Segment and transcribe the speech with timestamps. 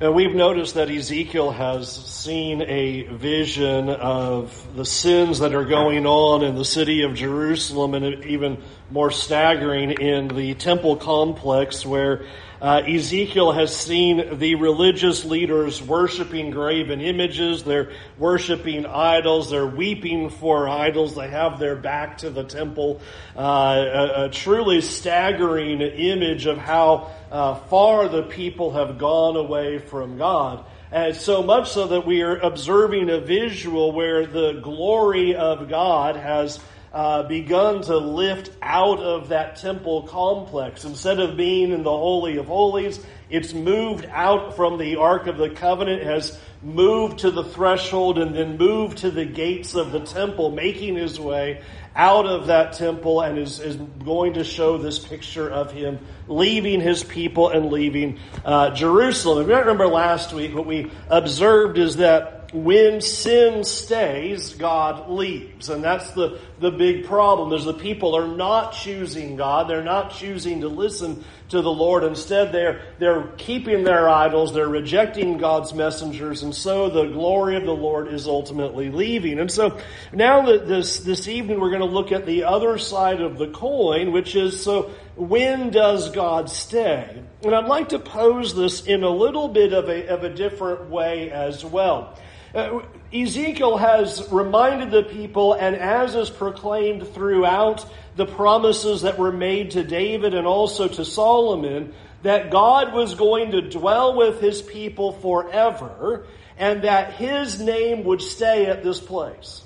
[0.00, 6.06] And we've noticed that Ezekiel has seen a vision of the sins that are going
[6.06, 12.24] on in the city of Jerusalem and even more staggering in the temple complex where
[12.60, 17.62] uh, Ezekiel has seen the religious leaders worshiping graven images.
[17.62, 19.50] They're worshiping idols.
[19.50, 21.14] They're weeping for idols.
[21.14, 23.00] They have their back to the temple.
[23.36, 29.78] Uh, a, a, truly staggering image of how uh, far the people have gone away
[29.78, 30.64] from God.
[30.90, 36.16] And so much so that we are observing a visual where the glory of God
[36.16, 36.58] has
[36.92, 40.84] uh, begun to lift out of that temple complex.
[40.84, 42.98] Instead of being in the Holy of Holies,
[43.30, 48.34] it's moved out from the Ark of the Covenant, has moved to the threshold, and
[48.34, 51.62] then moved to the gates of the temple, making his way
[51.94, 55.98] out of that temple and is, is going to show this picture of him
[56.28, 59.42] leaving his people and leaving uh, Jerusalem.
[59.42, 65.68] If you remember last week, what we observed is that when sin stays, God leaves.
[65.68, 69.68] And that's the, the big problem is the people are not choosing God.
[69.68, 72.04] They're not choosing to listen to the Lord.
[72.04, 74.52] Instead, they're, they're keeping their idols.
[74.52, 76.42] They're rejecting God's messengers.
[76.42, 79.38] And so the glory of the Lord is ultimately leaving.
[79.38, 79.78] And so
[80.12, 83.48] now that this, this evening we're going to look at the other side of the
[83.48, 87.22] coin, which is so when does God stay?
[87.42, 90.90] And I'd like to pose this in a little bit of a, of a different
[90.90, 92.18] way as well.
[92.54, 92.80] Uh,
[93.12, 99.70] Ezekiel has reminded the people, and as is proclaimed throughout the promises that were made
[99.72, 105.12] to David and also to Solomon, that God was going to dwell with his people
[105.12, 106.26] forever,
[106.58, 109.62] and that his name would stay at this place.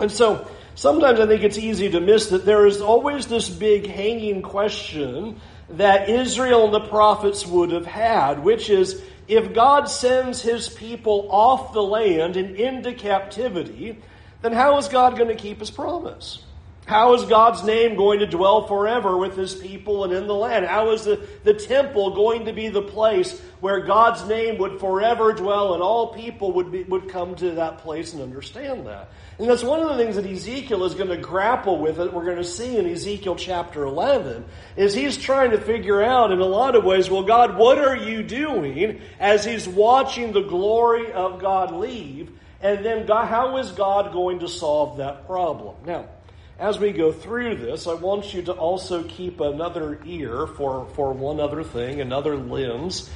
[0.00, 3.86] And so, sometimes I think it's easy to miss that there is always this big
[3.86, 10.40] hanging question that Israel and the prophets would have had, which is, if God sends
[10.40, 13.98] his people off the land and into captivity,
[14.42, 16.44] then how is God going to keep his promise?
[16.88, 20.64] How is God's name going to dwell forever with his people and in the land?
[20.64, 25.34] How is the, the temple going to be the place where God's name would forever
[25.34, 29.10] dwell and all people would, be, would come to that place and understand that?
[29.38, 32.24] And that's one of the things that Ezekiel is going to grapple with that we're
[32.24, 34.46] going to see in Ezekiel chapter 11
[34.78, 37.96] is he's trying to figure out in a lot of ways, well, God, what are
[37.96, 42.30] you doing as he's watching the glory of God leave?
[42.62, 45.76] And then God, how is God going to solve that problem?
[45.84, 46.08] Now,
[46.58, 51.12] as we go through this, I want you to also keep another ear for, for
[51.12, 53.10] one other thing, another lens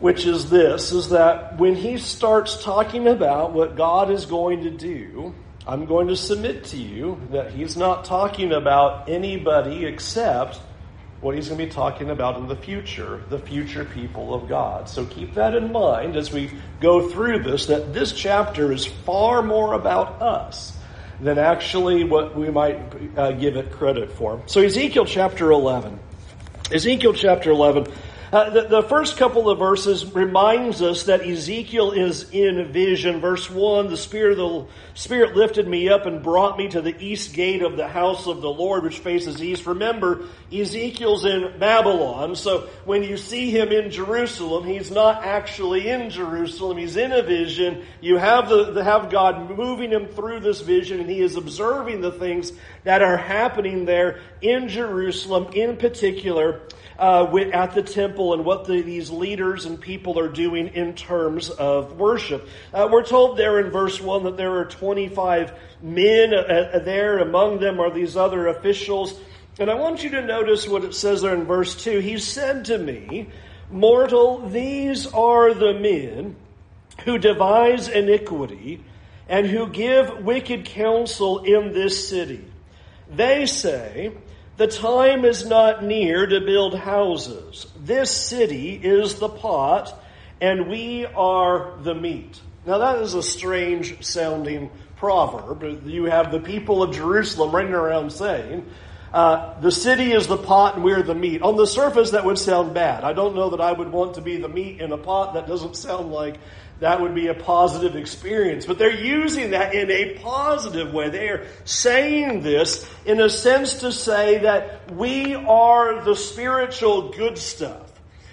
[0.00, 4.70] which is this is that when he starts talking about what God is going to
[4.70, 5.34] do,
[5.66, 10.58] I'm going to submit to you that he's not talking about anybody except
[11.20, 14.88] what he's going to be talking about in the future, the future people of God.
[14.88, 16.50] So keep that in mind as we
[16.80, 20.79] go through this, that this chapter is far more about us
[21.20, 22.80] than actually what we might
[23.16, 24.42] uh, give it credit for.
[24.46, 25.98] So Ezekiel chapter 11.
[26.72, 27.86] Ezekiel chapter 11
[28.32, 33.20] uh, the, the, first couple of verses reminds us that Ezekiel is in vision.
[33.20, 37.34] Verse one: the spirit the spirit lifted me up and brought me to the east
[37.34, 39.66] gate of the house of the Lord, which faces east.
[39.66, 46.08] Remember, Ezekiel's in Babylon, so when you see him in Jerusalem, he's not actually in
[46.08, 46.78] Jerusalem.
[46.78, 47.82] He's in a vision.
[48.00, 52.00] You have the, the have God moving him through this vision, and he is observing
[52.00, 52.52] the things
[52.84, 56.60] that are happening there in Jerusalem, in particular
[57.00, 61.48] uh, at the temple and what the, these leaders and people are doing in terms
[61.48, 62.46] of worship.
[62.74, 67.18] Uh, we're told there in verse 1 that there are 25 men uh, uh, there.
[67.18, 69.18] Among them are these other officials.
[69.58, 72.00] And I want you to notice what it says there in verse 2.
[72.00, 73.30] He said to me,
[73.70, 76.36] Mortal, these are the men
[77.04, 78.84] who devise iniquity
[79.26, 82.44] and who give wicked counsel in this city.
[83.10, 84.12] They say,
[84.60, 87.66] the time is not near to build houses.
[87.82, 89.98] This city is the pot,
[90.38, 92.38] and we are the meat.
[92.66, 95.86] Now, that is a strange sounding proverb.
[95.86, 98.66] You have the people of Jerusalem running around saying,
[99.14, 101.40] uh, the city is the pot and we're the meat.
[101.40, 103.02] On the surface, that would sound bad.
[103.02, 105.32] I don't know that I would want to be the meat in a pot.
[105.32, 106.36] That doesn't sound like
[106.80, 108.64] that would be a positive experience.
[108.66, 111.10] But they're using that in a positive way.
[111.10, 117.36] They are saying this in a sense to say that we are the spiritual good
[117.38, 117.86] stuff.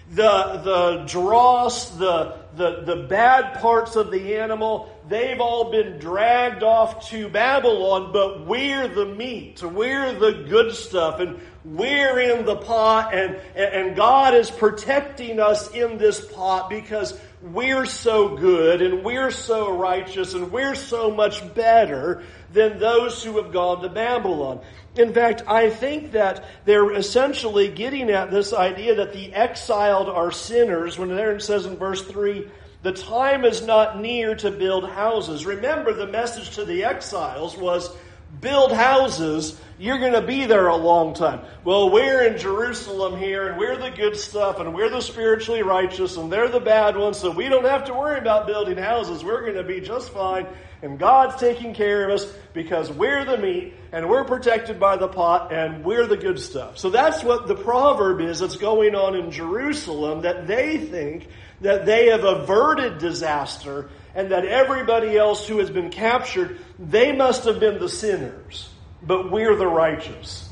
[0.10, 6.64] The, the dross, the, the, the bad parts of the animal, they've all been dragged
[6.64, 9.62] off to Babylon, but we're the meat.
[9.62, 11.20] We're the good stuff.
[11.20, 11.42] And
[11.76, 17.86] we're in the pot and, and God is protecting us in this pot because we're
[17.86, 22.24] so good and we're so righteous and we're so much better
[22.54, 24.62] than those who have gone to Babylon.
[24.96, 30.32] In fact, I think that they're essentially getting at this idea that the exiled are
[30.32, 32.50] sinners when it says in verse 3,
[32.82, 35.46] the time is not near to build houses.
[35.46, 37.96] Remember, the message to the exiles was
[38.40, 41.42] build houses, you're going to be there a long time.
[41.64, 46.18] Well, we're in Jerusalem here, and we're the good stuff, and we're the spiritually righteous,
[46.18, 49.24] and they're the bad ones, so we don't have to worry about building houses.
[49.24, 50.48] We're going to be just fine,
[50.82, 55.08] and God's taking care of us because we're the meat, and we're protected by the
[55.08, 56.78] pot, and we're the good stuff.
[56.78, 61.28] So that's what the proverb is that's going on in Jerusalem, that they think
[61.62, 67.46] that they have averted disaster and that everybody else who has been captured, they must
[67.46, 68.68] have been the sinners,
[69.04, 70.50] but we're the righteous.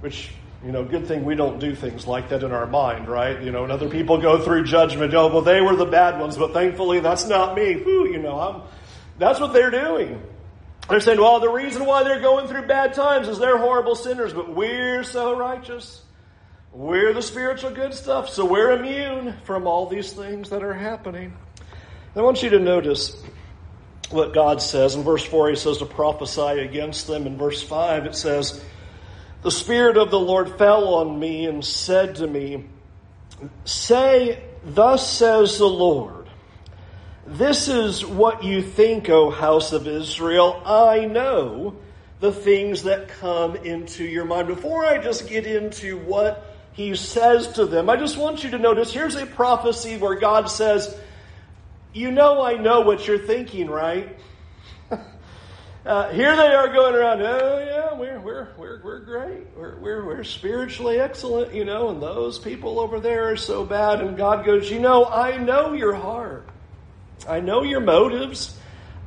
[0.00, 0.30] Which,
[0.64, 3.42] you know, good thing we don't do things like that in our mind, right?
[3.42, 6.38] You know, and other people go through judgment, oh, well, they were the bad ones,
[6.38, 7.74] but thankfully that's not me.
[7.74, 8.62] Whew, you know, I'm,
[9.18, 10.22] that's what they're doing.
[10.88, 14.32] They're saying, well, the reason why they're going through bad times is they're horrible sinners,
[14.32, 16.02] but we're so righteous.
[16.72, 21.34] We're the spiritual good stuff, so we're immune from all these things that are happening.
[22.16, 23.22] I want you to notice
[24.10, 24.94] what God says.
[24.94, 27.26] In verse 4, he says to prophesy against them.
[27.26, 28.62] In verse 5, it says,
[29.42, 32.64] The Spirit of the Lord fell on me and said to me,
[33.64, 36.28] Say, Thus says the Lord,
[37.26, 40.62] This is what you think, O house of Israel.
[40.64, 41.76] I know
[42.20, 44.48] the things that come into your mind.
[44.48, 48.58] Before I just get into what he says to them, I just want you to
[48.58, 50.98] notice here's a prophecy where God says,
[51.92, 54.18] you know I know what you're thinking, right?
[55.86, 59.46] uh, here they are going around, oh yeah, we're, we're, we're, we're great.
[59.56, 64.00] We're, we're, we're spiritually excellent, you know, and those people over there are so bad.
[64.00, 66.48] And God goes, you know, I know your heart.
[67.28, 68.56] I know your motives.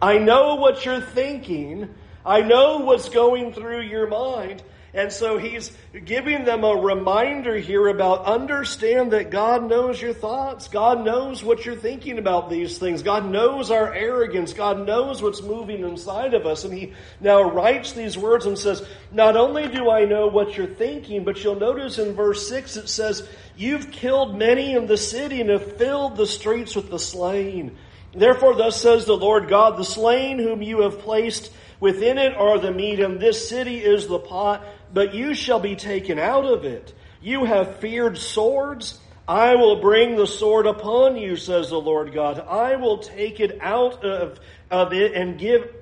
[0.02, 1.94] I know what you're thinking.
[2.26, 4.64] I know what's going through your mind.
[4.94, 5.72] And so he's
[6.04, 10.68] giving them a reminder here about understand that God knows your thoughts.
[10.68, 13.02] God knows what you're thinking about these things.
[13.02, 14.52] God knows our arrogance.
[14.52, 16.66] God knows what's moving inside of us.
[16.66, 20.68] And he now writes these words and says, not only do I know what you're
[20.68, 25.40] thinking, but you'll notice in verse 6 it says, you've killed many in the city
[25.40, 27.78] and have filled the streets with the slain.
[28.14, 31.50] Therefore thus says the Lord God, the slain whom you have placed
[31.80, 35.76] within it are the meat and this city is the pot but you shall be
[35.76, 36.94] taken out of it.
[37.22, 39.00] You have feared swords.
[39.28, 42.40] I will bring the sword upon you, says the Lord God.
[42.40, 44.40] I will take it out of,
[44.70, 45.74] of it and give,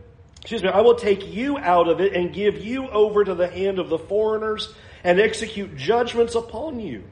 [0.42, 3.48] excuse me, I will take you out of it and give you over to the
[3.48, 4.74] hand of the foreigners
[5.04, 7.04] and execute judgments upon you.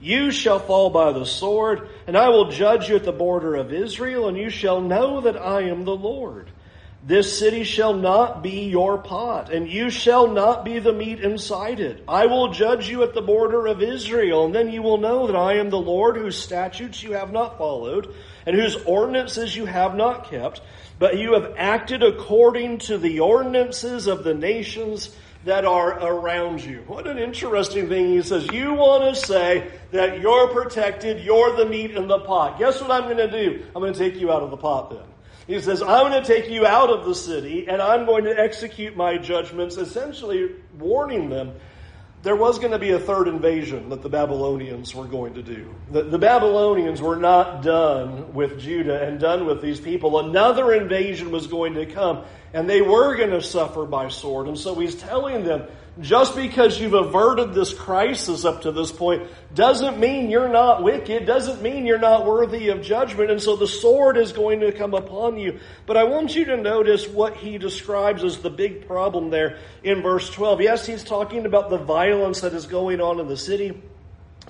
[0.00, 3.72] You shall fall by the sword, and I will judge you at the border of
[3.72, 6.50] Israel, and you shall know that I am the Lord.
[7.06, 11.78] This city shall not be your pot, and you shall not be the meat inside
[11.78, 12.02] it.
[12.08, 15.36] I will judge you at the border of Israel, and then you will know that
[15.36, 18.12] I am the Lord whose statutes you have not followed,
[18.44, 20.62] and whose ordinances you have not kept,
[20.98, 25.14] but you have acted according to the ordinances of the nations
[25.44, 26.82] that are around you.
[26.88, 28.14] What an interesting thing.
[28.14, 32.58] He says, you want to say that you're protected, you're the meat in the pot.
[32.58, 33.64] Guess what I'm going to do?
[33.76, 35.04] I'm going to take you out of the pot then.
[35.46, 38.38] He says, I'm going to take you out of the city and I'm going to
[38.38, 41.52] execute my judgments, essentially warning them
[42.26, 45.72] there was going to be a third invasion that the Babylonians were going to do.
[45.92, 50.18] The, the, Babylonians were not done with Judah and done with these people.
[50.18, 54.48] Another invasion was going to come, and they were going to suffer by sword.
[54.48, 55.68] And so he's telling them,
[56.00, 61.24] just because you've averted this crisis up to this point doesn't mean you're not wicked,
[61.24, 63.30] doesn't mean you're not worthy of judgment.
[63.30, 65.58] And so the sword is going to come upon you.
[65.86, 70.02] But I want you to notice what he describes as the big problem there in
[70.02, 70.60] verse 12.
[70.60, 73.82] Yes, he's talking about the violence that is going on in the city.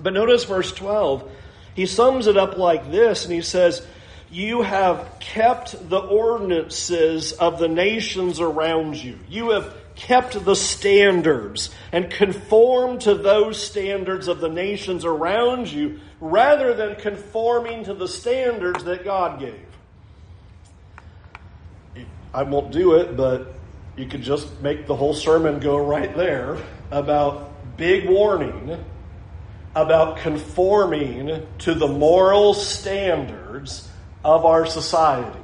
[0.01, 1.31] But notice verse 12.
[1.75, 3.85] He sums it up like this and he says,
[4.29, 9.17] you have kept the ordinances of the nations around you.
[9.29, 15.99] You have kept the standards and conformed to those standards of the nations around you
[16.21, 19.65] rather than conforming to the standards that God gave.
[22.33, 23.53] I won't do it, but
[23.97, 26.57] you could just make the whole sermon go right there
[26.91, 28.77] about big warning
[29.77, 33.87] about conforming to the moral standards
[34.25, 35.39] of our society.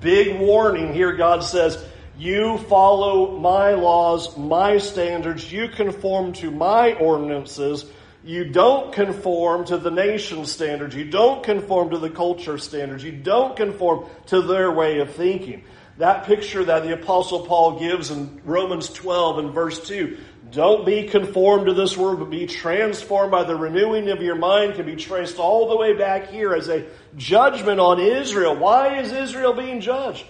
[0.00, 1.84] Big warning here, God says,
[2.18, 5.52] You follow my laws, my standards.
[5.52, 7.84] You conform to my ordinances.
[8.24, 10.96] You don't conform to the nation's standards.
[10.96, 13.04] You don't conform to the culture standards.
[13.04, 15.62] You don't conform to their way of thinking.
[15.98, 20.18] That picture that the Apostle Paul gives in Romans 12 and verse 2
[20.50, 24.74] don't be conformed to this world, but be transformed by the renewing of your mind
[24.74, 28.56] can be traced all the way back here as a judgment on Israel.
[28.56, 30.24] Why is Israel being judged?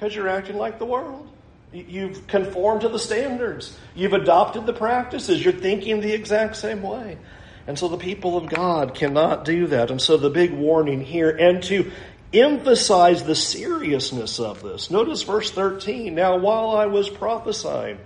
[0.00, 1.28] Because you're acting like the world.
[1.74, 3.76] You've conformed to the standards.
[3.94, 5.44] You've adopted the practices.
[5.44, 7.18] You're thinking the exact same way.
[7.66, 9.90] And so the people of God cannot do that.
[9.90, 11.92] And so the big warning here, and to
[12.32, 16.14] emphasize the seriousness of this, notice verse 13.
[16.14, 17.98] Now, while I was prophesying,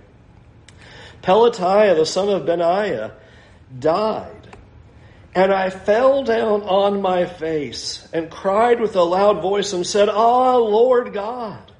[1.23, 3.13] Pelatiah, the son of Benaiah,
[3.79, 4.49] died.
[5.33, 10.09] And I fell down on my face and cried with a loud voice and said,
[10.09, 11.71] Ah, Lord God,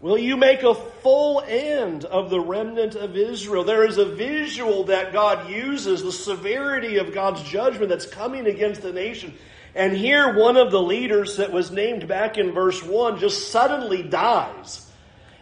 [0.00, 3.64] will you make a full end of the remnant of Israel?
[3.64, 8.82] There is a visual that God uses, the severity of God's judgment that's coming against
[8.82, 9.34] the nation.
[9.74, 14.02] And here, one of the leaders that was named back in verse 1 just suddenly
[14.02, 14.84] dies.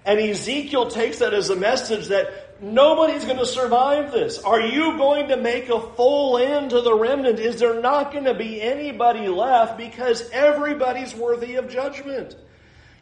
[0.04, 4.38] And Ezekiel takes that as a message that Nobody's going to survive this.
[4.38, 7.38] Are you going to make a full end to the remnant?
[7.38, 12.34] Is there not going to be anybody left because everybody's worthy of judgment?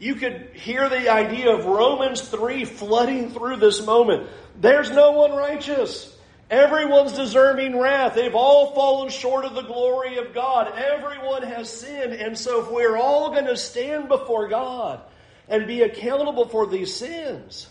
[0.04, 4.28] You could hear the idea of Romans 3 flooding through this moment.
[4.60, 6.14] There's no one righteous.
[6.50, 8.14] Everyone's deserving wrath.
[8.14, 10.74] They've all fallen short of the glory of God.
[10.76, 12.12] Everyone has sinned.
[12.12, 15.00] And so if we're all going to stand before God
[15.48, 17.66] and be accountable for these sins,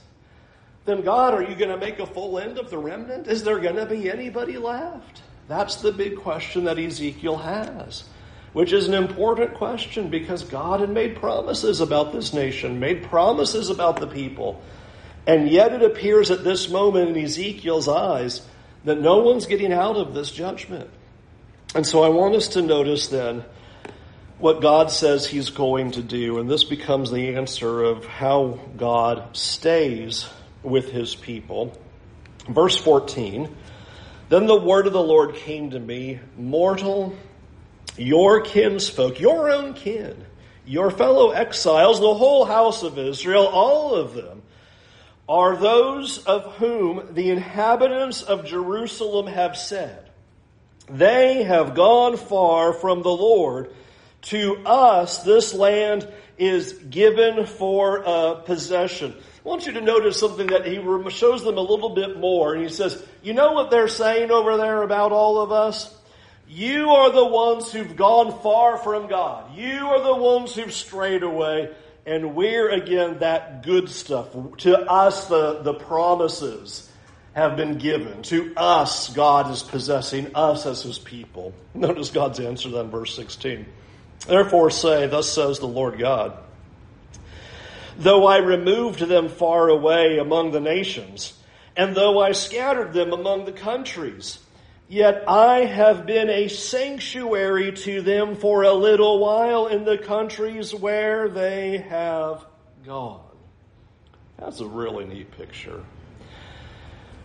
[0.86, 3.28] then God, are you going to make a full end of the remnant?
[3.28, 5.22] Is there going to be anybody left?
[5.48, 8.06] That's the big question that Ezekiel has,
[8.54, 13.70] which is an important question because God had made promises about this nation, made promises
[13.70, 14.62] about the people.
[15.26, 18.42] And yet it appears at this moment in Ezekiel's eyes
[18.86, 20.90] that no one's getting out of this judgment.
[21.74, 23.44] And so I want us to notice then
[24.38, 26.38] what God says he's going to do.
[26.38, 30.28] And this becomes the answer of how God stays
[30.62, 31.76] with his people.
[32.48, 33.56] Verse 14
[34.30, 37.16] Then the word of the Lord came to me, Mortal,
[37.98, 40.26] your kinsfolk, your own kin,
[40.66, 44.42] your fellow exiles, the whole house of Israel, all of them,
[45.28, 50.10] are those of whom the inhabitants of Jerusalem have said,
[50.90, 53.74] They have gone far from the Lord.
[54.24, 56.08] To us, this land
[56.38, 59.14] is given for a possession.
[59.14, 60.76] I want you to notice something that he
[61.10, 62.54] shows them a little bit more.
[62.54, 65.94] And he says, You know what they're saying over there about all of us?
[66.48, 69.56] You are the ones who've gone far from God.
[69.56, 71.74] You are the ones who've strayed away.
[72.06, 74.36] And we're again that good stuff.
[74.58, 76.90] To us, the, the promises
[77.34, 78.22] have been given.
[78.24, 81.54] To us, God is possessing us as his people.
[81.74, 83.66] Notice God's answer then, verse 16.
[84.28, 86.38] Therefore say, Thus says the Lord God.
[87.98, 91.34] Though I removed them far away among the nations,
[91.76, 94.40] and though I scattered them among the countries,
[94.94, 100.74] yet I have been a sanctuary to them for a little while in the countries
[100.74, 102.46] where they have
[102.86, 103.22] gone.
[104.38, 105.84] That's a really neat picture.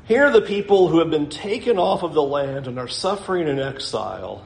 [0.06, 3.46] Here are the people who have been taken off of the land and are suffering
[3.48, 4.42] in exile.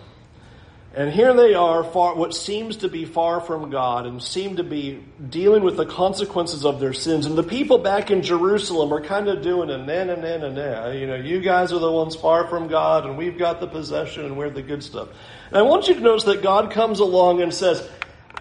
[0.95, 4.63] And here they are, far, what seems to be far from God and seem to
[4.63, 7.25] be dealing with the consequences of their sins.
[7.25, 10.49] And the people back in Jerusalem are kind of doing a na na na na
[10.51, 10.89] na.
[10.91, 14.27] You know, you guys are the ones far from God and we've got the possession
[14.27, 15.09] and we're the good stuff.
[15.49, 17.89] And I want you to notice that God comes along and says,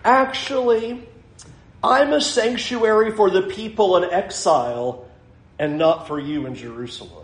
[0.03, 1.07] actually,
[1.81, 5.07] I'm a sanctuary for the people in exile
[5.57, 7.20] and not for you in Jerusalem.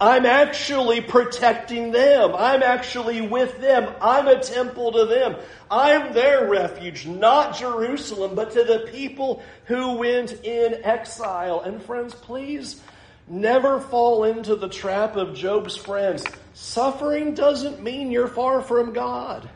[0.00, 2.34] I'm actually protecting them.
[2.34, 3.92] I'm actually with them.
[4.00, 5.36] I'm a temple to them.
[5.70, 11.60] I'm their refuge, not Jerusalem, but to the people who went in exile.
[11.60, 12.80] And friends, please
[13.28, 16.24] never fall into the trap of Job's friends.
[16.54, 19.50] Suffering doesn't mean you're far from God.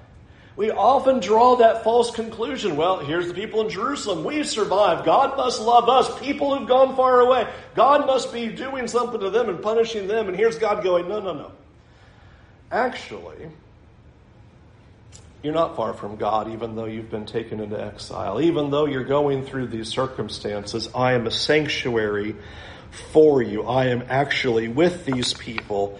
[0.57, 2.77] We often draw that false conclusion.
[2.77, 4.23] Well, here's the people in Jerusalem.
[4.23, 5.05] We've survived.
[5.05, 6.17] God must love us.
[6.21, 7.49] People who've gone far away.
[7.75, 10.29] God must be doing something to them and punishing them.
[10.29, 11.53] And here's God going, no, no, no.
[12.71, 13.51] Actually,
[15.43, 18.41] you're not far from God, even though you've been taken into exile.
[18.41, 22.37] Even though you're going through these circumstances, I am a sanctuary
[23.13, 23.65] for you.
[23.65, 25.99] I am actually with these people.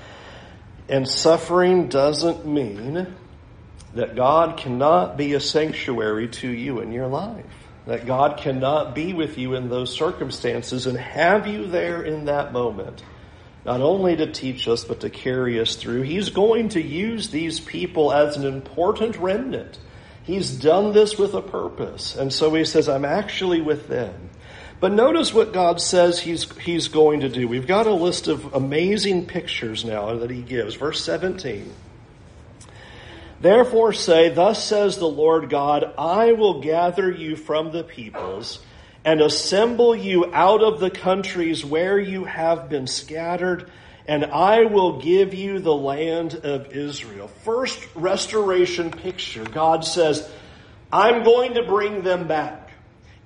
[0.89, 3.15] And suffering doesn't mean
[3.95, 7.45] that God cannot be a sanctuary to you in your life.
[7.87, 12.53] that God cannot be with you in those circumstances and have you there in that
[12.53, 13.03] moment,
[13.65, 16.03] not only to teach us, but to carry us through.
[16.03, 19.79] He's going to use these people as an important remnant.
[20.23, 22.17] He's done this with a purpose.
[22.17, 24.31] And so he says, I'm actually with them.
[24.81, 27.47] But notice what God says he's, he's going to do.
[27.47, 30.75] We've got a list of amazing pictures now that he gives.
[30.75, 31.71] Verse 17.
[33.45, 38.59] Therefore say, Thus says the Lord God, I will gather you from the peoples
[39.05, 43.71] and assemble you out of the countries where you have been scattered,
[44.09, 47.29] and I will give you the land of Israel.
[47.29, 49.45] First restoration picture.
[49.45, 50.27] God says,
[50.91, 52.71] I'm going to bring them back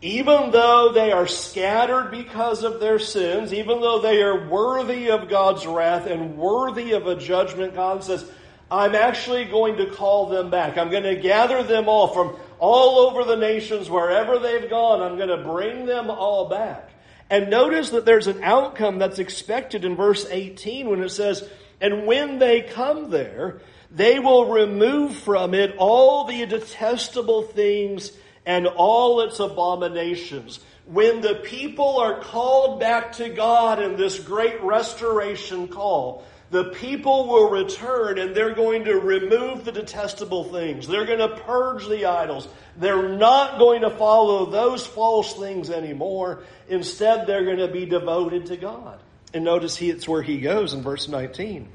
[0.00, 5.28] even though they are scattered because of their sins, even though they are worthy of
[5.28, 8.24] God's wrath and worthy of a judgment, God says,
[8.70, 10.76] I'm actually going to call them back.
[10.76, 15.00] I'm going to gather them all from all over the nations, wherever they've gone.
[15.00, 16.90] I'm going to bring them all back.
[17.30, 21.48] And notice that there's an outcome that's expected in verse 18 when it says,
[21.80, 23.60] And when they come there,
[23.90, 28.12] they will remove from it all the detestable things
[28.44, 30.60] and all its abominations.
[30.86, 37.28] When the people are called back to God in this great restoration call, the people
[37.28, 40.88] will return and they're going to remove the detestable things.
[40.88, 42.48] They're going to purge the idols.
[42.76, 46.44] They're not going to follow those false things anymore.
[46.68, 48.98] Instead, they're going to be devoted to God.
[49.34, 51.68] And notice he, it's where he goes in verse 19.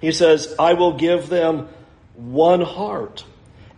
[0.00, 1.68] He says, I will give them
[2.14, 3.24] one heart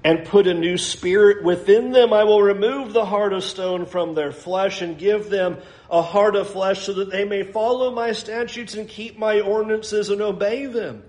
[0.06, 2.12] and put a new spirit within them.
[2.12, 5.58] I will remove the heart of stone from their flesh and give them
[5.90, 10.10] a heart of flesh so that they may follow my statutes and keep my ordinances
[10.10, 11.02] and obey them.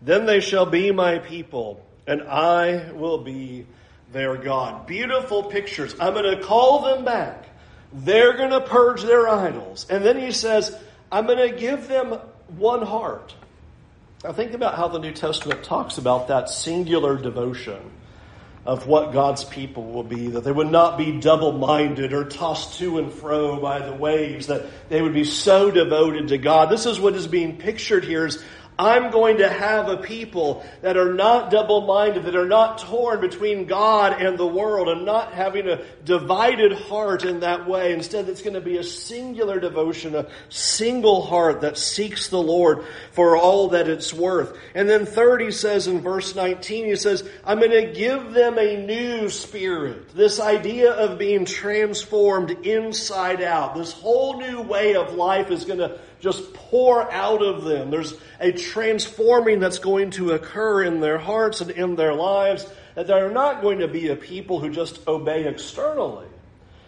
[0.00, 3.66] Then they shall be my people and I will be
[4.12, 4.86] their God.
[4.86, 5.96] Beautiful pictures.
[5.98, 7.46] I'm going to call them back.
[7.92, 9.86] They're going to purge their idols.
[9.90, 10.72] And then he says,
[11.10, 12.12] I'm going to give them
[12.56, 13.34] one heart.
[14.22, 17.80] Now think about how the New Testament talks about that singular devotion
[18.66, 22.78] of what God's people will be, that they would not be double minded or tossed
[22.78, 26.68] to and fro by the waves, that they would be so devoted to God.
[26.68, 28.42] This is what is being pictured here is
[28.78, 33.20] I'm going to have a people that are not double minded, that are not torn
[33.20, 37.94] between God and the world, and not having a divided heart in that way.
[37.94, 42.84] Instead, it's going to be a singular devotion, a single heart that seeks the Lord
[43.12, 44.56] for all that it's worth.
[44.74, 48.58] And then, third, he says in verse 19, he says, I'm going to give them
[48.58, 50.14] a new spirit.
[50.14, 53.74] This idea of being transformed inside out.
[53.74, 57.90] This whole new way of life is going to just pour out of them.
[57.90, 63.06] There's a transforming that's going to occur in their hearts and in their lives, that
[63.06, 66.26] they're not going to be a people who just obey externally,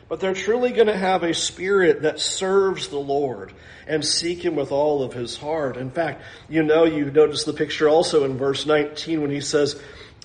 [0.09, 3.53] but they're truly going to have a spirit that serves the Lord
[3.87, 5.77] and seek Him with all of His heart.
[5.77, 9.81] In fact, you know, you notice the picture also in verse 19 when He says,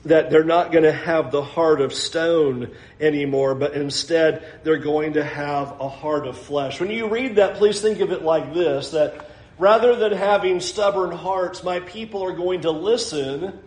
[0.05, 5.13] that they're not going to have the heart of stone anymore, but instead they're going
[5.13, 6.79] to have a heart of flesh.
[6.79, 11.11] When you read that, please think of it like this, that rather than having stubborn
[11.11, 13.59] hearts, my people are going to listen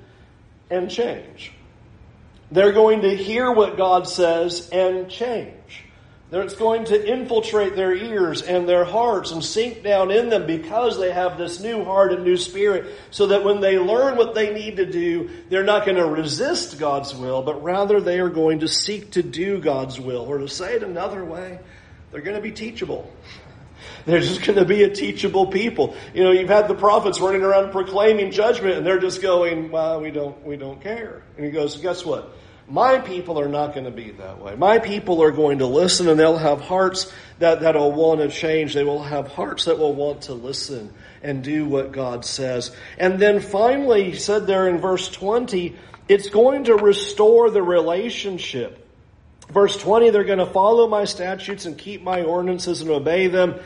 [0.68, 1.52] and change.
[2.50, 5.55] They're going to hear what God says and change.
[6.32, 10.98] It's going to infiltrate their ears and their hearts and sink down in them because
[10.98, 14.52] they have this new heart and new spirit, so that when they learn what they
[14.52, 18.60] need to do, they're not going to resist God's will, but rather they are going
[18.60, 20.22] to seek to do God's will.
[20.22, 21.60] Or to say it another way,
[22.10, 23.12] they're going to be teachable.
[24.06, 25.96] They're just going to be a teachable people.
[26.14, 30.00] You know, you've had the prophets running around proclaiming judgment, and they're just going, "Well,
[30.00, 32.32] we don't, we don't care." And he goes, "Guess what?
[32.68, 34.56] My people are not going to be that way.
[34.56, 38.74] My people are going to listen and they'll have hearts that, that'll want to change.
[38.74, 42.74] They will have hearts that will want to listen and do what God says.
[42.98, 45.76] And then finally, he said there in verse 20,
[46.08, 48.82] it's going to restore the relationship.
[49.48, 53.60] Verse 20, they're going to follow my statutes and keep my ordinances and obey them.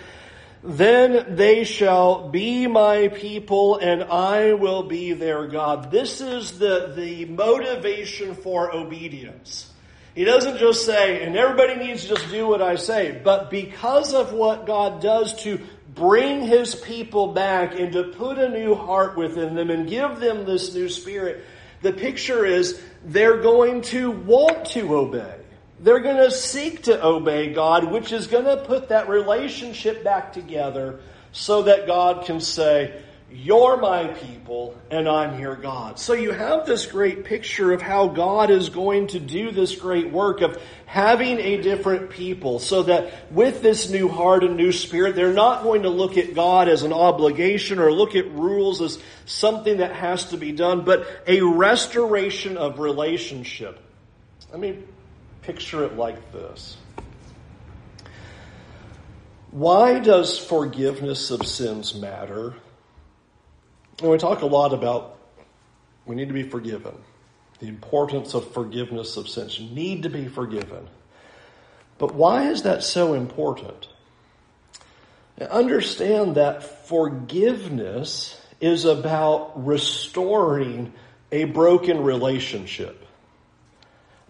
[0.63, 5.91] Then they shall be my people and I will be their God.
[5.91, 9.73] This is the, the motivation for obedience.
[10.15, 14.13] He doesn't just say, and everybody needs to just do what I say, but because
[14.13, 15.61] of what God does to
[15.95, 20.45] bring his people back and to put a new heart within them and give them
[20.45, 21.45] this new spirit,
[21.81, 25.40] the picture is they're going to want to obey.
[25.83, 30.35] They're going to seek to obey God, which is going to put that relationship back
[30.35, 31.01] together
[31.33, 35.99] so that God can say, You're my people, and I'm your God.
[35.99, 40.11] So you have this great picture of how God is going to do this great
[40.11, 45.17] work of having a different people so that with this new heart and new spirit,
[45.17, 48.99] they're not going to look at God as an obligation or look at rules as
[49.25, 53.79] something that has to be done, but a restoration of relationship.
[54.53, 54.77] I me
[55.51, 56.77] picture it like this.
[59.51, 62.55] Why does forgiveness of sins matter?
[64.01, 65.19] And we talk a lot about
[66.07, 66.95] we need to be forgiven,
[67.59, 69.59] the importance of forgiveness of sins.
[69.59, 70.89] You need to be forgiven.
[71.99, 73.89] But why is that so important?
[75.41, 80.93] Understand that forgiveness is about restoring
[81.33, 83.05] a broken relationship.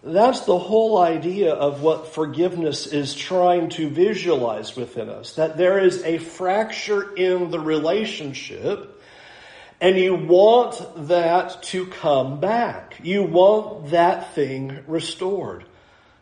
[0.03, 5.33] That's the whole idea of what forgiveness is trying to visualize within us.
[5.33, 8.99] That there is a fracture in the relationship
[9.79, 12.99] and you want that to come back.
[13.03, 15.65] You want that thing restored.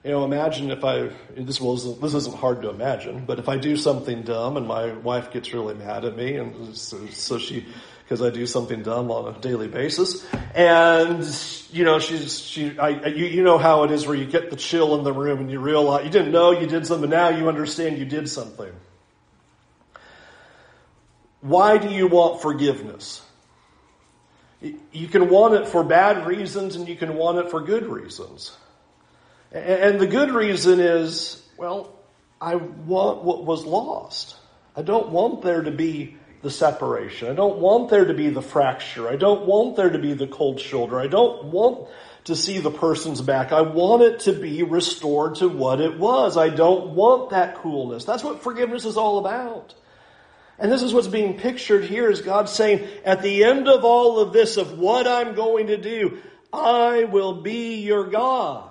[0.04, 3.58] You know, imagine if I, this was, this isn't hard to imagine, but if I
[3.58, 7.66] do something dumb and my wife gets really mad at me and so, so she,
[8.10, 10.26] because I do something dumb on a daily basis.
[10.56, 11.24] And,
[11.72, 14.56] you know, she's, she, I, you, you know how it is where you get the
[14.56, 17.48] chill in the room and you realize, you didn't know you did something, now you
[17.48, 18.72] understand you did something.
[21.42, 23.22] Why do you want forgiveness?
[24.60, 28.58] You can want it for bad reasons and you can want it for good reasons.
[29.52, 31.94] And the good reason is, well,
[32.42, 34.36] I want what was lost.
[34.76, 37.30] I don't want there to be the separation.
[37.30, 39.10] I don't want there to be the fracture.
[39.10, 41.00] I don't want there to be the cold shoulder.
[41.00, 41.88] I don't want
[42.26, 43.52] to see the person's back.
[43.52, 46.38] I want it to be restored to what it was.
[46.38, 48.06] I don't want that coolness.
[48.06, 49.74] That's what forgiveness is all about.
[50.58, 54.20] And this is what's being pictured here is God saying, at the end of all
[54.20, 56.20] of this, of what I'm going to do,
[56.52, 58.69] I will be your God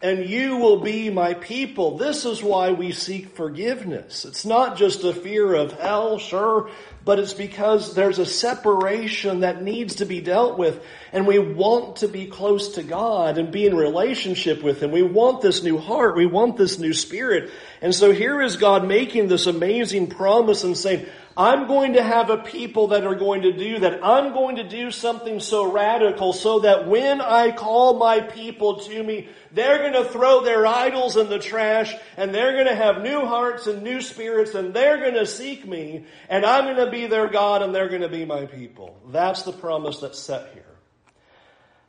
[0.00, 1.96] and you will be my people.
[1.96, 4.24] This is why we seek forgiveness.
[4.24, 6.70] It's not just a fear of hell, sure,
[7.04, 10.80] but it's because there's a separation that needs to be dealt with
[11.12, 14.92] and we want to be close to God and be in relationship with Him.
[14.92, 16.16] We want this new heart.
[16.16, 17.50] We want this new spirit.
[17.82, 21.06] And so here is God making this amazing promise and saying,
[21.38, 24.04] I'm going to have a people that are going to do that.
[24.04, 29.02] I'm going to do something so radical so that when I call my people to
[29.04, 33.04] me, they're going to throw their idols in the trash and they're going to have
[33.04, 36.90] new hearts and new spirits and they're going to seek me and I'm going to
[36.90, 38.98] be their God and they're going to be my people.
[39.06, 40.64] That's the promise that's set here.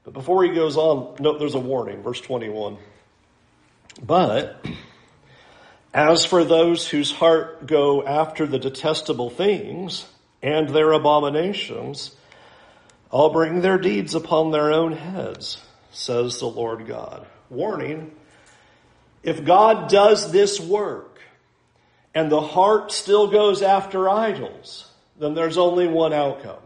[0.03, 2.77] But before he goes on, note there's a warning, verse 21.
[4.03, 4.63] But
[5.93, 10.05] as for those whose heart go after the detestable things
[10.41, 12.15] and their abominations,
[13.11, 17.25] I'll bring their deeds upon their own heads, says the Lord God.
[17.49, 18.11] Warning,
[19.23, 21.19] if God does this work
[22.13, 26.61] and the heart still goes after idols, then there's only one outcome.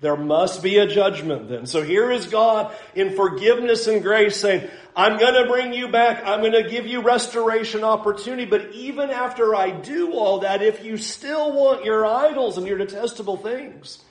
[0.00, 1.66] There must be a judgment then.
[1.66, 6.22] So here is God in forgiveness and grace saying, I'm going to bring you back.
[6.24, 8.46] I'm going to give you restoration opportunity.
[8.46, 12.78] But even after I do all that, if you still want your idols and your
[12.78, 14.02] detestable things,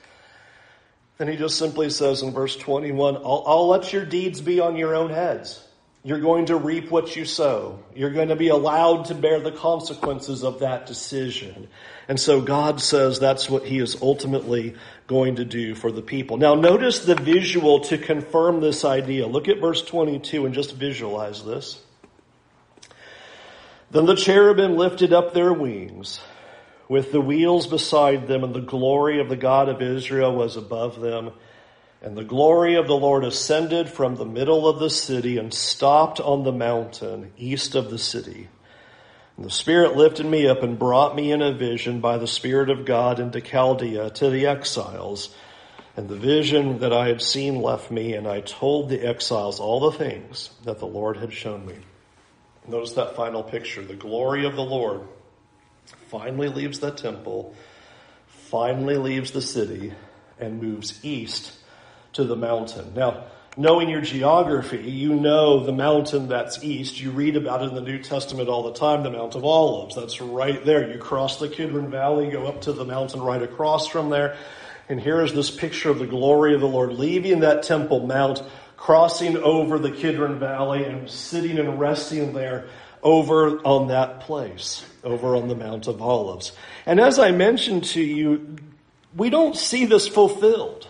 [1.18, 4.76] then he just simply says in verse 21, I'll, I'll let your deeds be on
[4.76, 5.66] your own heads.
[6.02, 7.78] You're going to reap what you sow.
[7.94, 11.68] You're going to be allowed to bear the consequences of that decision.
[12.08, 16.38] And so God says that's what he is ultimately going to do for the people.
[16.38, 19.26] Now notice the visual to confirm this idea.
[19.26, 21.78] Look at verse 22 and just visualize this.
[23.90, 26.20] Then the cherubim lifted up their wings
[26.88, 31.00] with the wheels beside them and the glory of the God of Israel was above
[31.00, 31.32] them.
[32.02, 36.18] And the glory of the Lord ascended from the middle of the city and stopped
[36.18, 38.48] on the mountain east of the city.
[39.36, 42.70] And the Spirit lifted me up and brought me in a vision by the Spirit
[42.70, 45.34] of God into Chaldea to the exiles.
[45.94, 49.80] And the vision that I had seen left me, and I told the exiles all
[49.80, 51.76] the things that the Lord had shown me.
[52.66, 53.84] Notice that final picture.
[53.84, 55.02] The glory of the Lord
[56.08, 57.54] finally leaves the temple,
[58.26, 59.92] finally leaves the city,
[60.38, 61.59] and moves east
[62.14, 62.92] to the mountain.
[62.94, 63.24] Now,
[63.56, 67.00] knowing your geography, you know the mountain that's east.
[67.00, 69.96] You read about it in the New Testament all the time, the Mount of Olives.
[69.96, 70.90] That's right there.
[70.90, 74.36] You cross the Kidron Valley, go up to the mountain right across from there.
[74.88, 78.42] And here is this picture of the glory of the Lord leaving that temple mount,
[78.76, 82.68] crossing over the Kidron Valley and sitting and resting there
[83.02, 86.52] over on that place, over on the Mount of Olives.
[86.86, 88.56] And as I mentioned to you,
[89.16, 90.86] we don't see this fulfilled.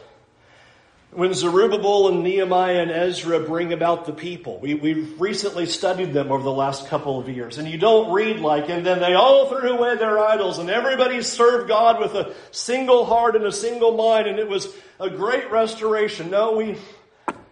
[1.13, 6.31] When Zerubbabel and Nehemiah and Ezra bring about the people, we, we've recently studied them
[6.31, 9.49] over the last couple of years, and you don't read like, and then they all
[9.49, 13.97] threw away their idols, and everybody served God with a single heart and a single
[13.97, 16.31] mind, and it was a great restoration.
[16.31, 16.79] No, we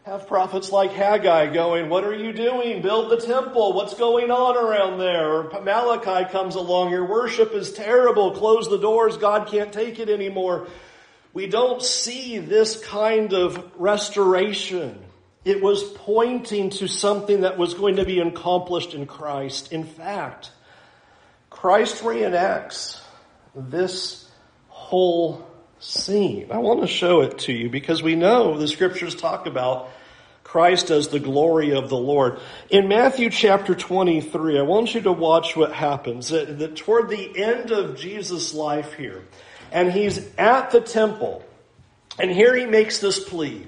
[0.06, 2.80] have prophets like Haggai going, what are you doing?
[2.80, 3.72] Build the temple.
[3.72, 5.32] What's going on around there?
[5.32, 8.30] Or Malachi comes along, your worship is terrible.
[8.30, 9.16] Close the doors.
[9.16, 10.68] God can't take it anymore
[11.38, 14.98] we don't see this kind of restoration.
[15.44, 19.72] It was pointing to something that was going to be accomplished in Christ.
[19.72, 20.50] In fact,
[21.48, 23.00] Christ reenacts
[23.54, 24.28] this
[24.66, 25.48] whole
[25.78, 26.48] scene.
[26.50, 29.90] I want to show it to you because we know the scriptures talk about
[30.42, 32.40] Christ as the glory of the Lord.
[32.68, 36.30] In Matthew chapter 23, I want you to watch what happens.
[36.30, 39.22] That, toward the end of Jesus' life here,
[39.72, 41.44] and he's at the temple.
[42.18, 43.66] And here he makes this plea.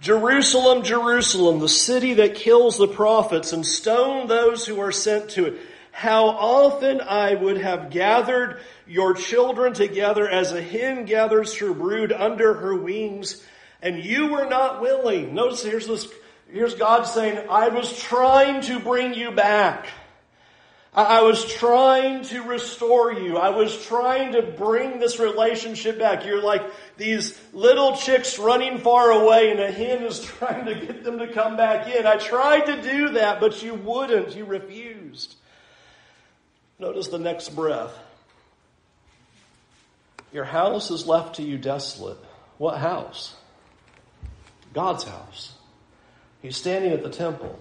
[0.00, 5.46] Jerusalem, Jerusalem, the city that kills the prophets and stone those who are sent to
[5.46, 5.60] it.
[5.90, 12.12] How often I would have gathered your children together as a hen gathers her brood
[12.12, 13.42] under her wings,
[13.80, 15.34] and you were not willing.
[15.34, 16.06] Notice here's this,
[16.52, 19.88] here's God saying, I was trying to bring you back.
[20.96, 23.36] I was trying to restore you.
[23.36, 26.24] I was trying to bring this relationship back.
[26.24, 26.62] You're like
[26.96, 31.30] these little chicks running far away and a hen is trying to get them to
[31.30, 32.06] come back in.
[32.06, 34.34] I tried to do that, but you wouldn't.
[34.34, 35.34] You refused.
[36.78, 37.92] Notice the next breath.
[40.32, 42.18] Your house is left to you desolate.
[42.56, 43.34] What house?
[44.72, 45.52] God's house.
[46.40, 47.58] He's standing at the temple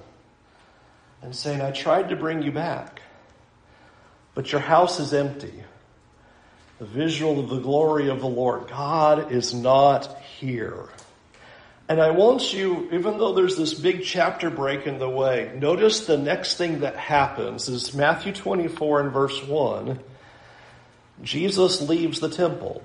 [1.21, 3.01] and saying, I tried to bring you back.
[4.35, 5.63] But your house is empty.
[6.77, 8.67] The visual of the glory of the Lord.
[8.67, 10.89] God is not here.
[11.87, 16.05] And I want you, even though there's this big chapter break in the way, notice
[16.05, 19.99] the next thing that happens is Matthew 24 and verse 1.
[21.23, 22.83] Jesus leaves the temple.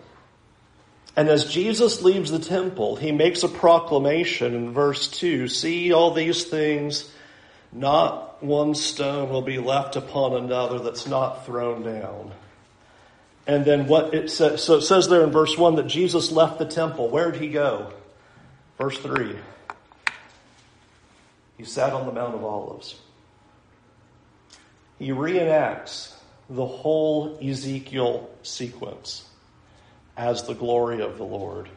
[1.16, 6.12] And as Jesus leaves the temple, he makes a proclamation in verse 2 See all
[6.12, 7.10] these things,
[7.72, 12.32] not one stone will be left upon another that's not thrown down.
[13.46, 16.58] And then what it says, so it says there in verse 1 that Jesus left
[16.58, 17.08] the temple.
[17.08, 17.92] Where did he go?
[18.78, 19.36] Verse 3.
[21.58, 22.98] He sat on the Mount of Olives.
[24.98, 26.14] He reenacts
[26.48, 29.28] the whole Ezekiel sequence
[30.16, 31.68] as the glory of the Lord.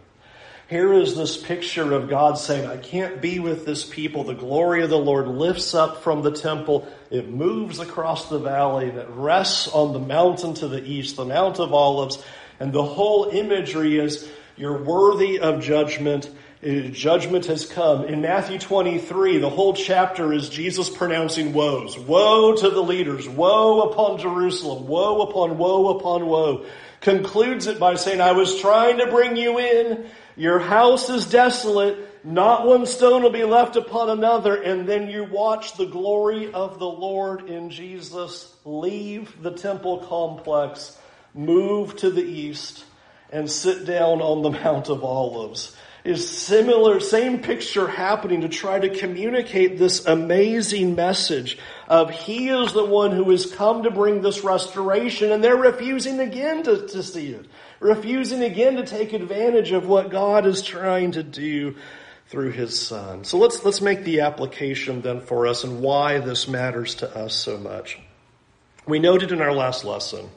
[0.73, 4.23] Here is this picture of God saying, I can't be with this people.
[4.23, 6.91] The glory of the Lord lifts up from the temple.
[7.11, 11.59] It moves across the valley it rests on the mountain to the east, the Mount
[11.59, 12.17] of Olives.
[12.59, 16.27] And the whole imagery is, you're worthy of judgment.
[16.65, 18.05] Uh, judgment has come.
[18.05, 21.99] In Matthew 23, the whole chapter is Jesus pronouncing woes.
[21.99, 23.29] Woe to the leaders.
[23.29, 24.87] Woe upon Jerusalem.
[24.87, 26.65] Woe upon woe upon woe.
[26.99, 32.25] Concludes it by saying, I was trying to bring you in your house is desolate.
[32.25, 34.55] Not one stone will be left upon another.
[34.55, 40.97] And then you watch the glory of the Lord in Jesus leave the temple complex,
[41.33, 42.85] move to the east,
[43.31, 45.75] and sit down on the Mount of Olives.
[46.03, 52.73] Is similar, same picture happening to try to communicate this amazing message of He is
[52.73, 57.03] the one who has come to bring this restoration, and they're refusing again to, to
[57.03, 57.45] see it
[57.83, 61.75] refusing again to take advantage of what God is trying to do
[62.27, 63.23] through his son.
[63.25, 67.35] So let's, let's make the application then for us and why this matters to us
[67.35, 67.99] so much.
[68.87, 70.29] We noted in our last lesson,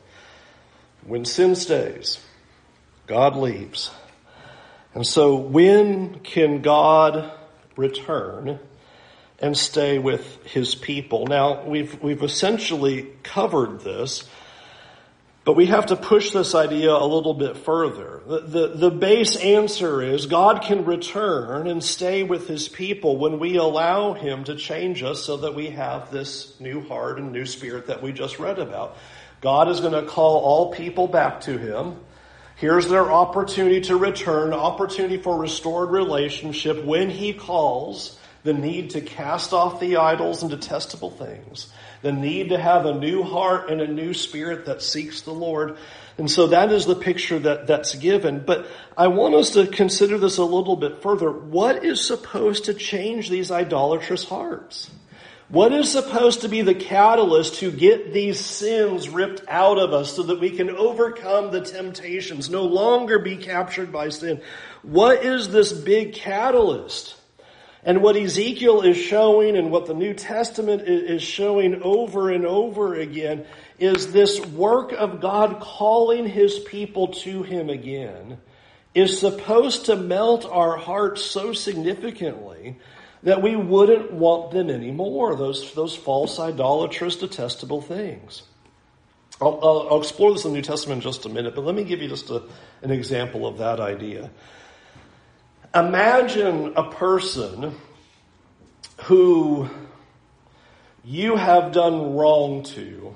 [1.05, 2.19] when sin stays,
[3.07, 3.91] God leaves.
[4.95, 7.33] And so when can God
[7.77, 8.59] return
[9.39, 11.27] and stay with his people?
[11.27, 14.29] Now, we've, we've essentially covered this
[15.47, 18.21] but we have to push this idea a little bit further.
[18.27, 23.39] The, the, the, base answer is God can return and stay with his people when
[23.39, 27.47] we allow him to change us so that we have this new heart and new
[27.47, 28.97] spirit that we just read about.
[29.41, 32.01] God is going to call all people back to him.
[32.57, 39.03] Here's their opportunity to return, opportunity for restored relationship when he calls the need to
[39.03, 41.69] cast off the idols and detestable things
[42.07, 45.77] the need to have a new heart and a new spirit that seeks the Lord.
[46.19, 48.45] And so that is the picture that, that's given.
[48.47, 51.33] But I want us to consider this a little bit further.
[51.33, 54.89] What is supposed to change these idolatrous hearts?
[55.49, 60.15] What is supposed to be the catalyst to get these sins ripped out of us
[60.15, 64.43] so that we can overcome the temptations, no longer be captured by sin?
[64.83, 67.16] What is this big catalyst?
[67.87, 72.95] And what Ezekiel is showing and what the New Testament is showing over and over
[72.95, 73.47] again
[73.79, 78.39] is this work of God calling his people to him again
[78.93, 82.77] is supposed to melt our hearts so significantly
[83.23, 88.43] that we wouldn't want them anymore, those, those false, idolatrous, detestable things.
[89.41, 91.85] I'll, I'll, explore this in the New Testament in just a minute, but let me
[91.85, 92.43] give you just a,
[92.83, 94.31] an example of that idea.
[95.77, 97.75] Imagine a person
[99.03, 99.69] who
[101.05, 103.15] you have done wrong to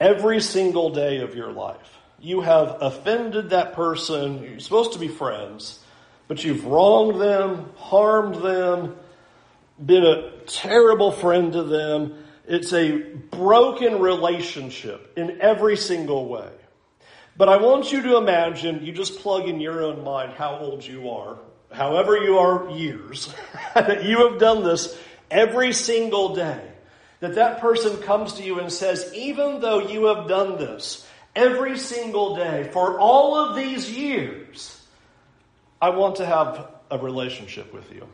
[0.00, 1.98] every single day of your life.
[2.20, 5.80] You have offended that person, you're supposed to be friends
[6.32, 8.96] but you've wronged them, harmed them,
[9.84, 12.24] been a terrible friend to them.
[12.46, 12.98] It's a
[13.30, 16.48] broken relationship in every single way.
[17.36, 20.84] But I want you to imagine, you just plug in your own mind how old
[20.84, 21.38] you are,
[21.70, 23.34] however you are years,
[23.74, 24.96] that you have done this
[25.30, 26.60] every single day.
[27.20, 31.78] That that person comes to you and says, even though you have done this every
[31.78, 34.84] single day for all of these years,
[35.80, 38.06] I want to have a relationship with you.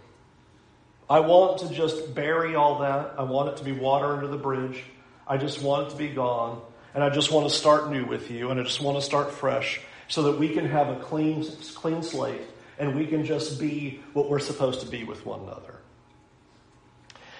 [1.10, 3.14] I want to just bury all that.
[3.18, 4.84] I want it to be water under the bridge.
[5.26, 6.60] I just want it to be gone.
[6.98, 8.50] And I just want to start new with you.
[8.50, 12.02] And I just want to start fresh so that we can have a clean, clean
[12.02, 12.40] slate
[12.76, 15.76] and we can just be what we're supposed to be with one another.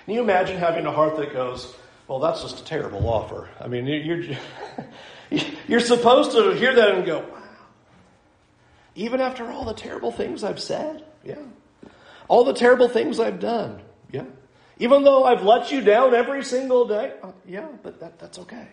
[0.05, 1.75] Can you imagine having a heart that goes,
[2.07, 3.49] well, that's just a terrible offer.
[3.61, 4.23] I mean, you're,
[5.67, 7.43] you're supposed to hear that and go, wow.
[8.95, 11.05] even after all the terrible things I've said?
[11.25, 11.43] Yeah.
[12.29, 13.83] All the terrible things I've done?
[14.13, 14.27] Yeah.
[14.79, 17.15] Even though I've let you down every single day?
[17.21, 18.69] Uh, yeah, but that, that's okay.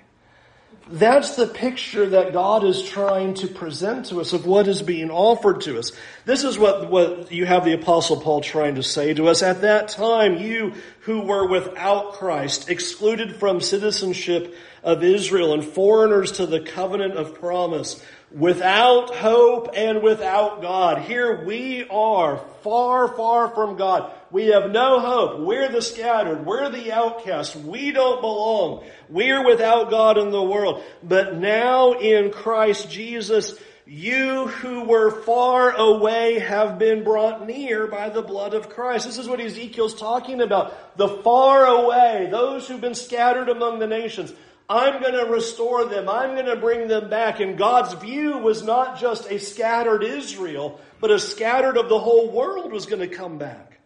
[0.88, 5.10] That's the picture that God is trying to present to us of what is being
[5.10, 5.92] offered to us.
[6.26, 9.42] This is what, what you have the apostle Paul trying to say to us.
[9.42, 16.34] At that time, you who were without Christ, excluded from citizenship of Israel and foreigners
[16.34, 18.00] to the covenant of promise,
[18.32, 21.02] without hope and without God.
[21.02, 24.12] Here we are far, far from God.
[24.32, 25.40] We have no hope.
[25.40, 26.46] We're the scattered.
[26.46, 27.56] We're the outcast.
[27.56, 28.84] We don't belong.
[29.10, 30.84] We're without God in the world.
[31.04, 38.10] But now in Christ Jesus, you who were far away have been brought near by
[38.10, 39.06] the blood of Christ.
[39.06, 40.98] This is what Ezekiel's talking about.
[40.98, 44.34] The far away, those who've been scattered among the nations.
[44.68, 46.10] I'm going to restore them.
[46.10, 47.40] I'm going to bring them back.
[47.40, 52.32] And God's view was not just a scattered Israel, but a scattered of the whole
[52.32, 53.80] world was going to come back.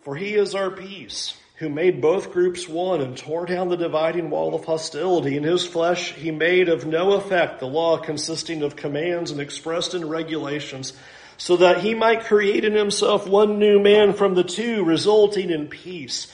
[0.00, 4.30] For he is our peace, who made both groups one and tore down the dividing
[4.30, 5.36] wall of hostility.
[5.36, 9.94] In his flesh, he made of no effect the law consisting of commands and expressed
[9.94, 10.94] in regulations,
[11.36, 15.68] so that he might create in himself one new man from the two, resulting in
[15.68, 16.32] peace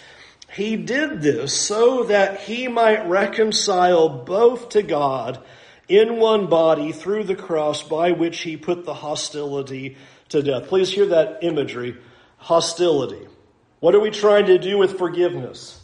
[0.53, 5.43] he did this so that he might reconcile both to God
[5.89, 9.97] in one body through the cross by which he put the hostility
[10.31, 10.69] to death.
[10.69, 11.97] Please hear that imagery.
[12.39, 13.27] Hostility.
[13.81, 15.81] What are we trying to do with forgiveness?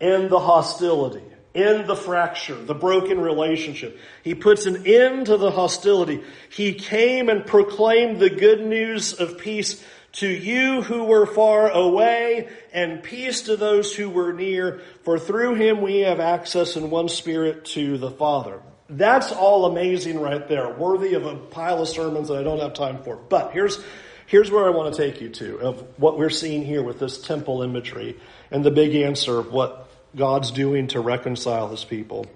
[0.00, 1.22] End the hostility.
[1.54, 3.98] End the fracture, the broken relationship.
[4.22, 6.22] He puts an end to the hostility.
[6.50, 12.48] He came and proclaimed the good news of peace to you who were far away,
[12.72, 17.08] and peace to those who were near, for through him we have access in one
[17.08, 18.60] spirit to the Father.
[18.90, 22.74] That's all amazing right there, worthy of a pile of sermons that I don't have
[22.74, 23.16] time for.
[23.16, 23.82] But here's,
[24.26, 27.18] here's where I want to take you to, of what we're seeing here with this
[27.22, 28.20] temple imagery,
[28.50, 32.26] and the big answer of what God's doing to reconcile his people.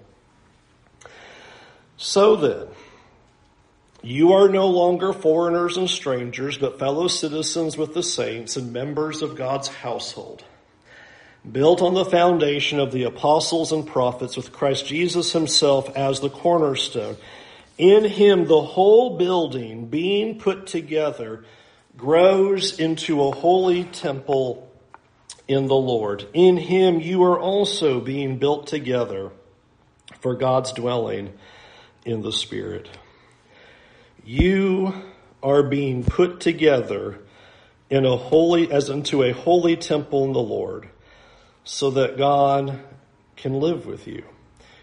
[1.97, 2.67] So then,
[4.07, 9.21] you are no longer foreigners and strangers, but fellow citizens with the saints and members
[9.21, 10.45] of God's household,
[11.49, 16.29] built on the foundation of the apostles and prophets with Christ Jesus himself as the
[16.29, 17.17] cornerstone.
[17.77, 21.43] In him, the whole building being put together
[21.97, 24.71] grows into a holy temple
[25.49, 26.25] in the Lord.
[26.33, 29.31] In him, you are also being built together
[30.21, 31.33] for God's dwelling
[32.05, 32.87] in the Spirit.
[34.27, 34.93] You
[35.41, 37.19] are being put together
[37.89, 40.89] in a holy, as into a holy temple in the Lord,
[41.63, 42.77] so that God
[43.37, 44.25] can live with you.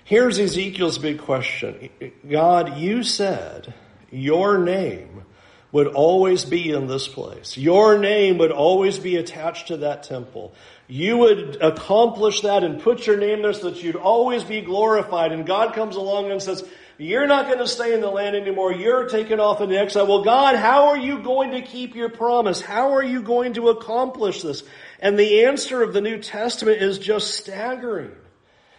[0.03, 1.91] Here's Ezekiel's big question.
[2.27, 3.75] God, you said
[4.11, 5.25] your name
[5.73, 7.59] would always be in this place.
[7.59, 10.55] Your name would always be attached to that temple.
[10.87, 15.33] You would accomplish that and put your name there so that you'd always be glorified.
[15.33, 16.67] And God comes along and says,
[16.99, 18.73] you're not going to stay in the land anymore.
[18.73, 20.07] You're taken off into exile.
[20.07, 22.61] Well, God, how are you going to keep your promise?
[22.61, 24.63] How are you going to accomplish this?
[25.01, 28.13] And the answer of the New Testament is just staggering.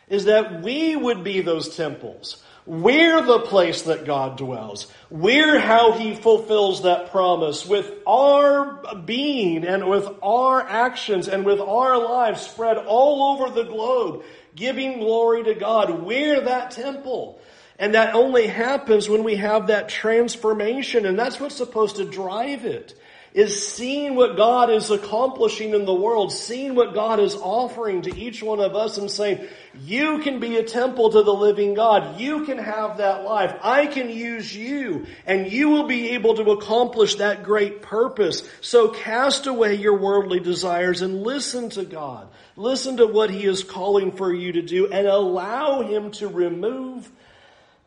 [0.07, 2.43] Is that we would be those temples.
[2.65, 4.91] We're the place that God dwells.
[5.11, 11.59] We're how He fulfills that promise with our being and with our actions and with
[11.59, 14.23] our lives spread all over the globe,
[14.55, 16.03] giving glory to God.
[16.03, 17.39] We're that temple.
[17.77, 22.65] And that only happens when we have that transformation, and that's what's supposed to drive
[22.65, 22.93] it
[23.35, 28.17] is seeing what God is accomplishing in the world, seeing what God is offering to
[28.17, 29.45] each one of us and saying,
[29.83, 32.17] you can be a temple to the living God.
[32.17, 33.53] You can have that life.
[33.61, 38.47] I can use you and you will be able to accomplish that great purpose.
[38.61, 42.29] So cast away your worldly desires and listen to God.
[42.55, 47.11] Listen to what He is calling for you to do and allow Him to remove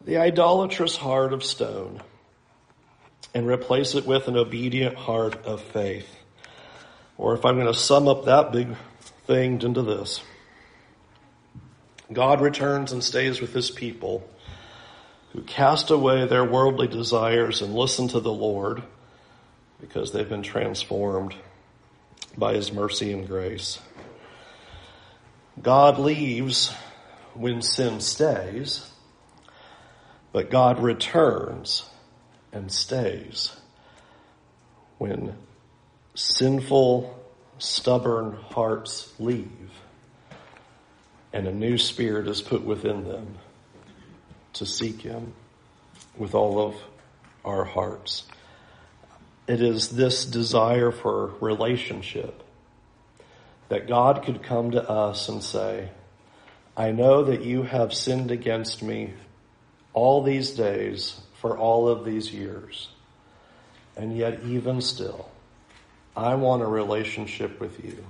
[0.09, 2.01] the idolatrous heart of stone
[3.35, 6.09] and replace it with an obedient heart of faith.
[7.19, 8.75] Or if I'm going to sum up that big
[9.27, 10.23] thing into this,
[12.11, 14.27] God returns and stays with his people
[15.35, 18.83] who cast away their worldly desires and listen to the Lord
[19.79, 21.35] because they've been transformed
[22.35, 23.79] by his mercy and grace.
[25.61, 26.73] God leaves
[27.35, 28.88] when sin stays,
[30.33, 31.89] but God returns
[32.53, 33.57] and stays
[34.99, 35.37] when
[36.15, 37.15] sinful,
[37.59, 39.71] stubborn hearts leave
[41.33, 43.39] and a new spirit is put within them
[44.55, 45.35] to seek Him
[46.17, 46.75] with all of
[47.45, 48.25] our hearts.
[49.47, 52.43] It is this desire for relationship
[53.69, 55.91] that God could come to us and say,
[56.77, 59.15] I know that you have sinned against me
[59.99, 62.89] all these days for all of these years.
[63.97, 65.29] And yet, even still,
[66.17, 68.05] I want a relationship with you.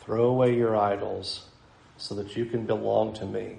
[0.00, 1.46] Throw away your idols
[1.98, 3.58] so that you can belong to me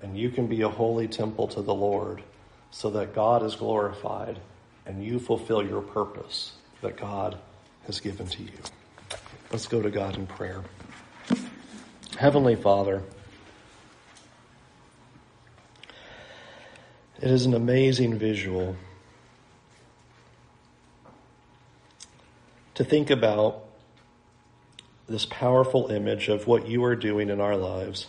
[0.00, 2.22] and you can be a holy temple to the Lord
[2.70, 4.38] so that God is glorified
[4.86, 7.36] and you fulfill your purpose that God
[7.84, 8.58] has given to you.
[9.52, 10.62] Let's go to God in prayer.
[12.16, 13.02] Heavenly Father,
[17.20, 18.76] It is an amazing visual
[22.74, 23.64] to think about
[25.08, 28.06] this powerful image of what you are doing in our lives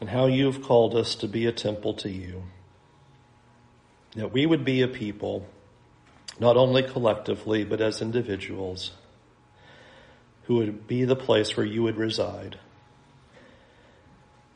[0.00, 2.42] and how you have called us to be a temple to you.
[4.16, 5.46] That we would be a people,
[6.40, 8.90] not only collectively, but as individuals,
[10.46, 12.58] who would be the place where you would reside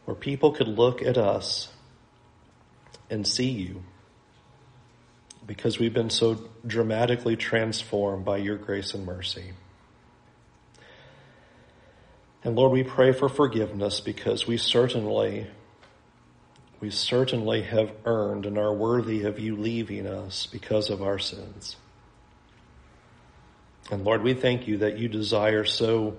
[0.06, 1.68] where people could look at us
[3.10, 3.82] and see you
[5.46, 9.52] because we've been so dramatically transformed by your grace and mercy.
[12.42, 15.48] And Lord, we pray for forgiveness because we certainly,
[16.80, 21.76] we certainly have earned and are worthy of you leaving us because of our sins.
[23.90, 26.16] And Lord, we thank you that you desire so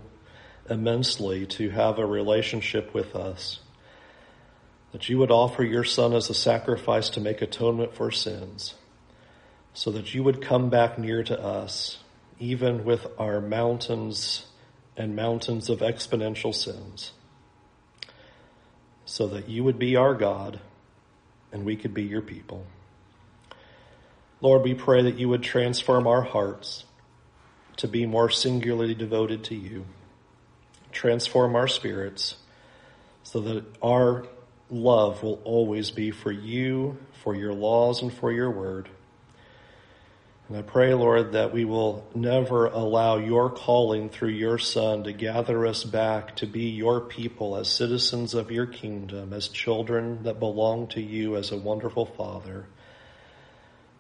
[0.70, 3.60] immensely to have a relationship with us
[4.98, 8.74] that you would offer your son as a sacrifice to make atonement for sins,
[9.72, 12.00] so that you would come back near to us,
[12.40, 14.48] even with our mountains
[14.98, 17.12] and mountains of exponential sins,
[19.06, 20.60] so that you would be our God
[21.52, 22.66] and we could be your people.
[24.42, 26.86] Lord, we pray that you would transform our hearts
[27.76, 29.86] to be more singularly devoted to you.
[30.92, 32.38] Transform our spirits
[33.22, 34.26] so that our
[34.70, 38.90] love will always be for you, for your laws, and for your word.
[40.48, 45.12] And I pray, Lord, that we will never allow your calling through your Son to
[45.12, 50.40] gather us back to be your people as citizens of your kingdom, as children that
[50.40, 52.66] belong to you as a wonderful Father,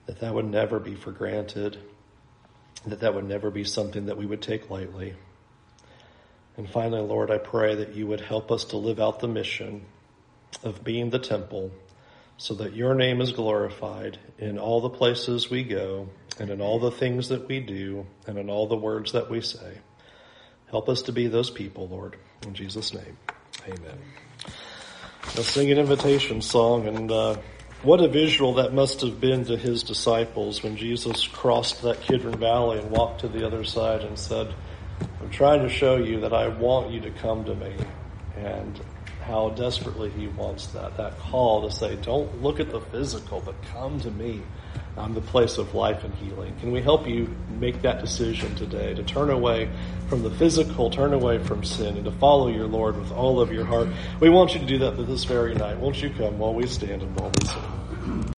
[0.05, 1.77] that that would never be for granted,
[2.85, 5.15] that that would never be something that we would take lightly.
[6.55, 9.85] And finally, Lord, I pray that you would help us to live out the mission
[10.63, 11.71] of being the temple
[12.37, 16.07] so that your name is glorified in all the places we go
[16.39, 19.41] and in all the things that we do and in all the words that we
[19.41, 19.79] say.
[20.69, 22.17] Help us to be those people, Lord.
[22.45, 23.17] In Jesus' name,
[23.65, 23.97] amen.
[25.35, 27.37] Let's sing an invitation song and uh,
[27.83, 32.39] What a visual that must have been to his disciples when Jesus crossed that Kidron
[32.39, 34.53] Valley and walked to the other side and said,
[35.21, 37.73] I'm trying to show you that I want you to come to me.
[38.35, 38.79] And
[39.27, 43.55] how desperately he wants that, that call to say, don't look at the physical, but
[43.73, 44.41] come to me.
[44.97, 46.55] I'm the place of life and healing.
[46.59, 49.69] Can we help you make that decision today to turn away
[50.07, 53.51] from the physical, turn away from sin, and to follow your Lord with all of
[53.51, 53.89] your heart?
[54.19, 55.77] We want you to do that this very night.
[55.77, 57.86] Won't you come while we stand and while we sing?